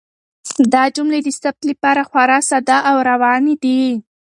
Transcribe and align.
دا 0.73 0.83
جملې 0.95 1.19
د 1.23 1.29
ثبت 1.41 1.61
لپاره 1.71 2.01
خورا 2.09 2.39
ساده 2.49 2.77
او 2.89 2.97
روانې 3.09 3.55
دي. 3.63 3.81